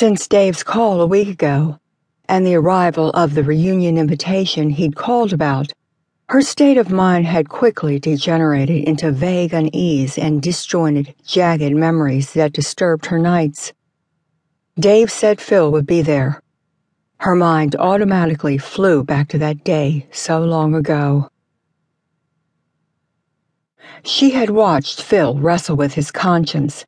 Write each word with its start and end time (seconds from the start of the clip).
Since 0.00 0.28
Dave's 0.28 0.62
call 0.62 1.02
a 1.02 1.06
week 1.06 1.28
ago, 1.28 1.78
and 2.26 2.46
the 2.46 2.54
arrival 2.54 3.10
of 3.10 3.34
the 3.34 3.44
reunion 3.44 3.98
invitation 3.98 4.70
he'd 4.70 4.96
called 4.96 5.34
about, 5.34 5.74
her 6.30 6.40
state 6.40 6.78
of 6.78 6.90
mind 6.90 7.26
had 7.26 7.50
quickly 7.50 7.98
degenerated 7.98 8.84
into 8.84 9.12
vague 9.12 9.52
unease 9.52 10.16
and 10.16 10.40
disjointed, 10.40 11.14
jagged 11.26 11.76
memories 11.76 12.32
that 12.32 12.54
disturbed 12.54 13.04
her 13.04 13.18
nights. 13.18 13.74
Dave 14.78 15.10
said 15.10 15.38
Phil 15.38 15.70
would 15.70 15.86
be 15.86 16.00
there. 16.00 16.40
Her 17.18 17.34
mind 17.34 17.76
automatically 17.76 18.56
flew 18.56 19.04
back 19.04 19.28
to 19.28 19.38
that 19.40 19.64
day 19.64 20.06
so 20.10 20.42
long 20.42 20.74
ago. 20.74 21.28
She 24.02 24.30
had 24.30 24.48
watched 24.48 25.02
Phil 25.02 25.38
wrestle 25.38 25.76
with 25.76 25.92
his 25.92 26.10
conscience, 26.10 26.86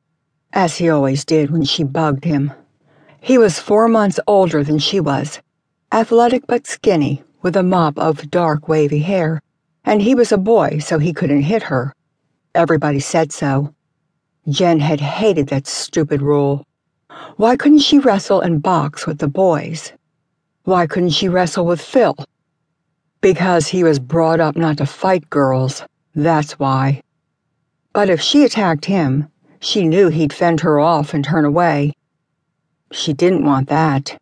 as 0.54 0.78
he 0.78 0.88
always 0.88 1.26
did 1.26 1.50
when 1.50 1.64
she 1.64 1.84
bugged 1.84 2.24
him. 2.24 2.54
He 3.24 3.38
was 3.38 3.60
four 3.60 3.86
months 3.86 4.18
older 4.26 4.64
than 4.64 4.80
she 4.80 4.98
was, 4.98 5.38
athletic 5.92 6.44
but 6.48 6.66
skinny, 6.66 7.22
with 7.40 7.54
a 7.54 7.62
mop 7.62 7.96
of 7.96 8.28
dark 8.32 8.66
wavy 8.66 8.98
hair, 8.98 9.40
and 9.84 10.02
he 10.02 10.12
was 10.12 10.32
a 10.32 10.36
boy, 10.36 10.80
so 10.80 10.98
he 10.98 11.12
couldn't 11.12 11.42
hit 11.42 11.62
her. 11.62 11.94
Everybody 12.52 12.98
said 12.98 13.30
so. 13.30 13.72
Jen 14.48 14.80
had 14.80 15.00
hated 15.00 15.46
that 15.50 15.68
stupid 15.68 16.20
rule. 16.20 16.66
Why 17.36 17.54
couldn't 17.54 17.86
she 17.86 18.00
wrestle 18.00 18.40
and 18.40 18.60
box 18.60 19.06
with 19.06 19.18
the 19.18 19.28
boys? 19.28 19.92
Why 20.64 20.88
couldn't 20.88 21.10
she 21.10 21.28
wrestle 21.28 21.64
with 21.64 21.80
Phil? 21.80 22.16
Because 23.20 23.68
he 23.68 23.84
was 23.84 24.00
brought 24.00 24.40
up 24.40 24.56
not 24.56 24.78
to 24.78 24.86
fight 24.86 25.30
girls, 25.30 25.84
that's 26.12 26.58
why. 26.58 27.00
But 27.92 28.10
if 28.10 28.20
she 28.20 28.44
attacked 28.44 28.86
him, 28.86 29.28
she 29.60 29.86
knew 29.86 30.08
he'd 30.08 30.32
fend 30.32 30.62
her 30.62 30.80
off 30.80 31.14
and 31.14 31.24
turn 31.24 31.44
away. 31.44 31.92
She 32.92 33.14
didn't 33.14 33.46
want 33.46 33.68
that. 33.70 34.20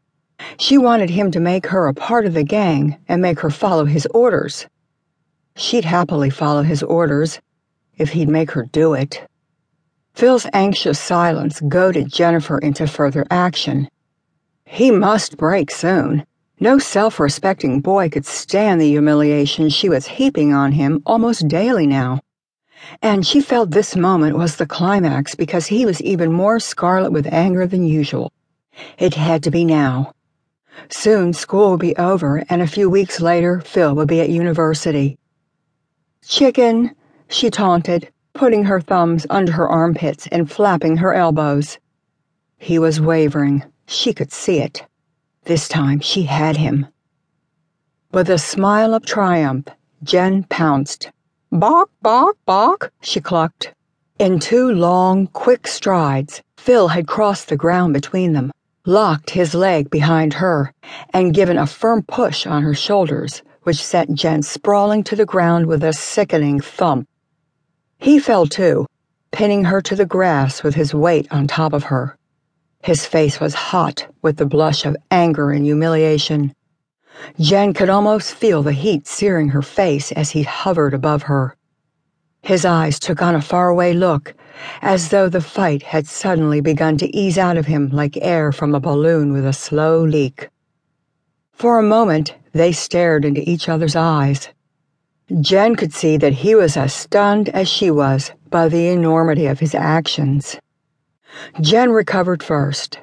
She 0.57 0.79
wanted 0.79 1.11
him 1.11 1.33
to 1.33 1.41
make 1.41 1.67
her 1.67 1.89
a 1.89 1.93
part 1.93 2.25
of 2.25 2.35
the 2.35 2.45
gang 2.45 2.97
and 3.09 3.21
make 3.21 3.41
her 3.41 3.51
follow 3.51 3.85
his 3.85 4.07
orders. 4.15 4.67
She'd 5.57 5.85
happily 5.85 6.31
follow 6.31 6.63
his 6.63 6.83
orders 6.83 7.41
if 7.99 8.11
he'd 8.11 8.29
make 8.29 8.53
her 8.53 8.63
do 8.63 8.95
it. 8.95 9.27
Phil's 10.15 10.47
anxious 10.53 11.01
silence 11.01 11.61
goaded 11.61 12.13
Jennifer 12.13 12.59
into 12.59 12.87
further 12.87 13.27
action. 13.29 13.89
He 14.65 14.93
must 14.93 15.37
break 15.37 15.73
soon. 15.73 16.25
No 16.61 16.79
self 16.79 17.19
respecting 17.19 17.81
boy 17.81 18.09
could 18.09 18.25
stand 18.25 18.81
the 18.81 18.89
humiliation 18.89 19.69
she 19.69 19.89
was 19.89 20.07
heaping 20.07 20.55
on 20.55 20.73
him 20.73 21.03
almost 21.05 21.49
daily 21.49 21.89
now. 21.89 22.21
And 23.03 23.27
she 23.27 23.41
felt 23.41 23.73
this 23.73 23.97
moment 23.97 24.39
was 24.39 24.57
the 24.57 24.67
climax 24.67 25.35
because 25.35 25.67
he 25.67 25.85
was 25.85 26.01
even 26.03 26.33
more 26.33 26.61
scarlet 26.61 27.11
with 27.11 27.27
anger 27.33 27.67
than 27.67 27.85
usual. 27.85 28.33
It 28.99 29.15
had 29.15 29.43
to 29.45 29.51
be 29.51 29.65
now. 29.65 30.13
Soon 30.89 31.33
school 31.33 31.71
would 31.71 31.81
be 31.81 31.97
over, 31.97 32.43
and 32.49 32.63
a 32.63 32.67
few 32.67 32.89
weeks 32.89 33.21
later, 33.21 33.61
Phil 33.61 33.95
would 33.95 34.09
be 34.09 34.21
at 34.21 34.29
university. 34.29 35.19
Chicken, 36.23 36.95
she 37.29 37.51
taunted, 37.51 38.11
putting 38.35 38.65
her 38.65 38.81
thumbs 38.81 39.27
under 39.31 39.53
her 39.53 39.69
armpits 39.69 40.27
and 40.29 40.51
flapping 40.51 40.99
her 40.99 41.15
elbows. 41.15 41.79
He 42.59 42.79
was 42.79 43.01
wavering. 43.01 43.65
She 43.87 44.13
could 44.13 44.33
see 44.33 44.59
it. 44.59 44.87
This 45.45 45.67
time 45.67 46.01
she 46.01 46.25
had 46.25 46.57
him. 46.57 46.87
With 48.13 48.29
a 48.29 48.39
smile 48.39 48.95
of 48.95 49.07
triumph, 49.07 49.69
Jen 50.03 50.45
pounced. 50.45 51.11
Bark, 51.51 51.91
bark, 52.03 52.37
bark, 52.47 52.93
she 53.01 53.21
clucked. 53.21 53.75
In 54.19 54.39
two 54.39 54.71
long, 54.71 55.27
quick 55.29 55.67
strides, 55.67 56.43
Phil 56.57 56.89
had 56.89 57.07
crossed 57.07 57.49
the 57.49 57.57
ground 57.57 57.95
between 57.95 58.35
them 58.35 58.53
locked 58.87 59.31
his 59.31 59.55
leg 59.55 59.91
behind 59.91 60.35
her, 60.35 60.73
and 61.13 61.35
given 61.35 61.59
a 61.59 61.67
firm 61.67 62.03
push 62.03 62.47
on 62.47 62.63
her 62.63 62.75
shoulders, 62.75 63.43
which 63.63 63.85
sent 63.85 64.15
Jen 64.15 64.43
sprawling 64.43 65.05
to 65.05 65.17
the 65.17 65.27
ground 65.27 65.67
with 65.67 65.85
a 65.85 65.93
sickening 65.93 66.61
thump. 66.61 67.07
He 67.99 68.19
fell 68.19 68.47
too, 68.47 68.87
pinning 69.33 69.65
her 69.65 69.81
to 69.83 69.95
the 69.95 70.07
grass 70.07 70.63
with 70.63 70.75
his 70.75 70.95
weight 70.95 71.29
on 71.31 71.47
top 71.47 71.73
of 71.73 71.85
her. 71.85 72.17
His 72.83 73.05
face 73.05 73.39
was 73.39 73.53
hot 73.53 74.07
with 74.23 74.39
the 74.39 74.47
blush 74.47 74.87
of 74.87 74.97
anger 75.11 75.51
and 75.51 75.65
humiliation. 75.65 76.55
Jen 77.39 77.75
could 77.75 77.91
almost 77.91 78.33
feel 78.33 78.63
the 78.63 78.73
heat 78.73 79.07
searing 79.07 79.51
her 79.51 79.63
face 79.63 80.11
as 80.13 80.31
he 80.31 80.43
hovered 80.43 80.95
above 80.95 81.25
her. 81.25 81.57
His 82.43 82.65
eyes 82.65 82.99
took 82.99 83.21
on 83.21 83.35
a 83.35 83.43
faraway 83.43 83.93
look, 83.93 84.35
as 84.83 85.09
though 85.09 85.29
the 85.29 85.41
fight 85.41 85.83
had 85.83 86.07
suddenly 86.07 86.61
begun 86.61 86.97
to 86.99 87.17
ease 87.17 87.39
out 87.39 87.57
of 87.57 87.67
him 87.67 87.89
like 87.91 88.17
air 88.21 88.53
from 88.53 88.75
a 88.75 88.81
balloon 88.81 89.33
with 89.33 89.47
a 89.47 89.53
slow 89.53 90.03
leak. 90.03 90.49
For 91.53 91.79
a 91.79 91.83
moment, 91.83 92.35
they 92.53 92.73
stared 92.73 93.25
into 93.25 93.49
each 93.49 93.69
other's 93.69 93.95
eyes. 93.95 94.49
Jen 95.41 95.77
could 95.77 95.93
see 95.93 96.17
that 96.17 96.33
he 96.33 96.55
was 96.55 96.77
as 96.77 96.93
stunned 96.93 97.49
as 97.51 97.69
she 97.69 97.91
was 97.91 98.33
by 98.49 98.69
the 98.69 98.89
enormity 98.89 99.47
of 99.47 99.61
his 99.61 99.75
actions. 99.75 100.59
Jen 101.61 101.91
recovered 101.91 102.43
first. 102.43 102.99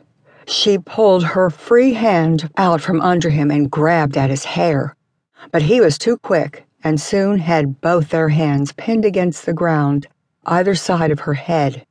She 0.46 0.78
pulled 0.78 1.24
her 1.24 1.50
free 1.50 1.94
hand 1.94 2.50
out 2.58 2.82
from 2.82 3.00
under 3.02 3.30
him 3.30 3.52
and 3.52 3.72
grabbed 3.72 4.18
at 4.18 4.30
his 4.30 4.44
hair. 4.44 4.96
But 5.52 5.62
he 5.62 5.80
was 5.80 5.98
too 5.98 6.18
quick 6.18 6.66
and 6.84 7.00
soon 7.00 7.40
had 7.40 7.82
both 7.82 8.10
their 8.10 8.30
hands 8.30 8.72
pinned 8.74 9.06
against 9.06 9.46
the 9.46 9.54
ground, 9.54 10.08
either 10.48 10.74
side 10.74 11.12
of 11.12 11.20
her 11.22 11.34
head. 11.34 11.86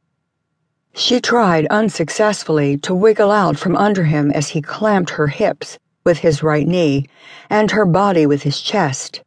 She 0.95 1.21
tried 1.21 1.67
unsuccessfully 1.67 2.79
to 2.79 2.95
wiggle 2.95 3.31
out 3.31 3.59
from 3.59 3.77
under 3.77 4.05
him 4.05 4.31
as 4.31 4.49
he 4.49 4.63
clamped 4.63 5.11
her 5.11 5.29
hips 5.29 5.79
with 6.05 6.19
his 6.19 6.43
right 6.43 6.67
knee 6.67 7.07
and 7.51 7.71
her 7.71 7.85
body 7.85 8.27
with 8.27 8.43
his 8.43 8.61
chest. 8.61 9.23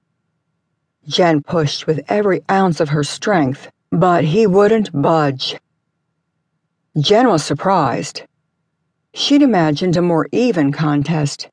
Jen 1.07 1.41
pushed 1.41 1.87
with 1.87 2.01
every 2.09 2.41
ounce 2.49 2.79
of 2.79 2.89
her 2.89 3.03
strength, 3.03 3.69
but 3.91 4.23
he 4.23 4.47
wouldn't 4.47 4.89
budge. 5.01 5.55
Jen 6.99 7.29
was 7.29 7.43
surprised. 7.43 8.23
She'd 9.13 9.41
imagined 9.41 9.95
a 9.95 10.01
more 10.01 10.27
even 10.31 10.71
contest 10.71 11.49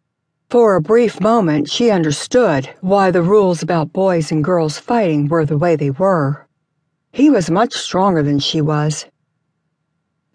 for 0.48 0.76
a 0.76 0.80
brief 0.80 1.20
moment, 1.20 1.68
she 1.68 1.90
understood 1.90 2.70
why 2.80 3.10
the 3.10 3.22
rules 3.22 3.64
about 3.64 3.92
boys 3.92 4.30
and 4.30 4.44
girls 4.44 4.78
fighting 4.78 5.26
were 5.26 5.44
the 5.44 5.58
way 5.58 5.74
they 5.74 5.90
were. 5.90 6.45
He 7.16 7.30
was 7.30 7.50
much 7.50 7.72
stronger 7.72 8.22
than 8.22 8.40
she 8.40 8.60
was. 8.60 9.06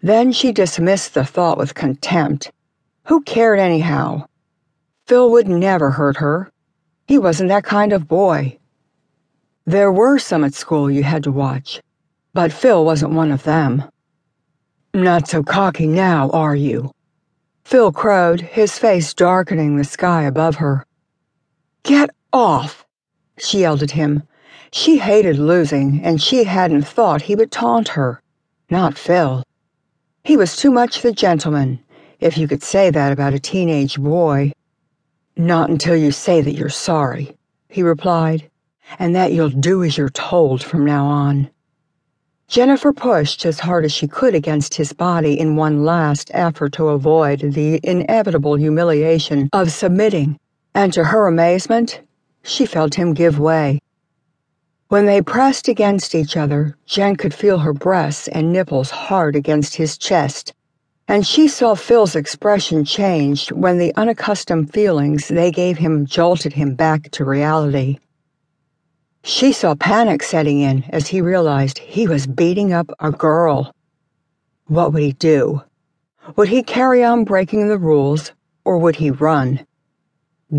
Then 0.00 0.32
she 0.32 0.50
dismissed 0.50 1.14
the 1.14 1.24
thought 1.24 1.56
with 1.56 1.74
contempt. 1.74 2.50
Who 3.04 3.22
cared 3.22 3.60
anyhow? 3.60 4.26
Phil 5.06 5.30
would 5.30 5.46
never 5.46 5.92
hurt 5.92 6.16
her. 6.16 6.50
He 7.06 7.18
wasn't 7.18 7.50
that 7.50 7.62
kind 7.62 7.92
of 7.92 8.08
boy. 8.08 8.58
There 9.64 9.92
were 9.92 10.18
some 10.18 10.42
at 10.42 10.54
school 10.54 10.90
you 10.90 11.04
had 11.04 11.22
to 11.22 11.30
watch, 11.30 11.80
but 12.34 12.52
Phil 12.52 12.84
wasn't 12.84 13.12
one 13.12 13.30
of 13.30 13.44
them. 13.44 13.84
Not 14.92 15.28
so 15.28 15.44
cocky 15.44 15.86
now, 15.86 16.30
are 16.30 16.56
you? 16.56 16.90
Phil 17.62 17.92
crowed, 17.92 18.40
his 18.40 18.76
face 18.76 19.14
darkening 19.14 19.76
the 19.76 19.84
sky 19.84 20.24
above 20.24 20.56
her. 20.56 20.84
Get 21.84 22.10
off! 22.32 22.84
She 23.38 23.60
yelled 23.60 23.84
at 23.84 23.92
him. 23.92 24.24
She 24.70 24.98
hated 24.98 25.38
losing, 25.38 26.00
and 26.04 26.20
she 26.20 26.44
hadn't 26.44 26.82
thought 26.82 27.22
he 27.22 27.34
would 27.34 27.50
taunt 27.50 27.88
her. 27.88 28.20
Not 28.70 28.98
Phil. 28.98 29.42
He 30.24 30.36
was 30.36 30.56
too 30.56 30.70
much 30.70 31.02
the 31.02 31.12
gentleman, 31.12 31.80
if 32.20 32.38
you 32.38 32.46
could 32.46 32.62
say 32.62 32.90
that 32.90 33.12
about 33.12 33.34
a 33.34 33.38
teenage 33.38 33.98
boy. 33.98 34.52
Not 35.36 35.70
until 35.70 35.96
you 35.96 36.12
say 36.12 36.40
that 36.40 36.54
you're 36.54 36.68
sorry, 36.68 37.36
he 37.68 37.82
replied, 37.82 38.50
and 38.98 39.14
that 39.16 39.32
you'll 39.32 39.48
do 39.48 39.82
as 39.82 39.96
you're 39.96 40.10
told 40.10 40.62
from 40.62 40.84
now 40.84 41.06
on. 41.06 41.50
Jennifer 42.48 42.92
pushed 42.92 43.46
as 43.46 43.60
hard 43.60 43.84
as 43.86 43.92
she 43.92 44.06
could 44.06 44.34
against 44.34 44.74
his 44.74 44.92
body 44.92 45.40
in 45.40 45.56
one 45.56 45.84
last 45.84 46.30
effort 46.34 46.72
to 46.74 46.88
avoid 46.88 47.40
the 47.40 47.80
inevitable 47.82 48.56
humiliation 48.56 49.48
of 49.54 49.72
submitting, 49.72 50.38
and 50.74 50.92
to 50.92 51.04
her 51.04 51.26
amazement, 51.26 52.02
she 52.42 52.66
felt 52.66 52.94
him 52.94 53.14
give 53.14 53.38
way. 53.38 53.80
When 54.92 55.06
they 55.06 55.22
pressed 55.22 55.68
against 55.68 56.14
each 56.14 56.36
other, 56.36 56.76
Jen 56.84 57.16
could 57.16 57.32
feel 57.32 57.60
her 57.60 57.72
breasts 57.72 58.28
and 58.28 58.52
nipples 58.52 58.90
hard 58.90 59.34
against 59.34 59.76
his 59.76 59.96
chest, 59.96 60.52
and 61.08 61.26
she 61.26 61.48
saw 61.48 61.74
Phil's 61.74 62.14
expression 62.14 62.84
change 62.84 63.50
when 63.52 63.78
the 63.78 63.94
unaccustomed 63.96 64.70
feelings 64.70 65.28
they 65.28 65.50
gave 65.50 65.78
him 65.78 66.04
jolted 66.04 66.52
him 66.52 66.74
back 66.74 67.10
to 67.12 67.24
reality. 67.24 68.00
She 69.24 69.50
saw 69.50 69.74
panic 69.74 70.22
setting 70.22 70.60
in 70.60 70.84
as 70.90 71.06
he 71.06 71.22
realized 71.22 71.78
he 71.78 72.06
was 72.06 72.26
beating 72.26 72.74
up 72.74 72.90
a 73.00 73.10
girl. 73.10 73.74
What 74.66 74.92
would 74.92 75.02
he 75.02 75.12
do? 75.12 75.62
Would 76.36 76.48
he 76.48 76.62
carry 76.62 77.02
on 77.02 77.24
breaking 77.24 77.68
the 77.68 77.78
rules, 77.78 78.32
or 78.62 78.76
would 78.76 78.96
he 78.96 79.10
run? 79.10 79.66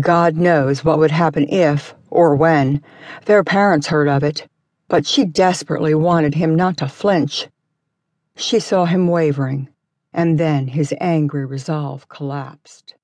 God 0.00 0.36
knows 0.36 0.84
what 0.84 0.98
would 0.98 1.12
happen 1.12 1.48
if, 1.48 1.94
or 2.10 2.34
when, 2.34 2.82
their 3.26 3.44
parents 3.44 3.86
heard 3.86 4.08
of 4.08 4.24
it, 4.24 4.48
but 4.88 5.06
she 5.06 5.24
desperately 5.24 5.94
wanted 5.94 6.34
him 6.34 6.56
not 6.56 6.76
to 6.78 6.88
flinch. 6.88 7.48
She 8.36 8.58
saw 8.58 8.86
him 8.86 9.06
wavering, 9.08 9.68
and 10.12 10.38
then 10.38 10.68
his 10.68 10.92
angry 11.00 11.46
resolve 11.46 12.08
collapsed. 12.08 12.94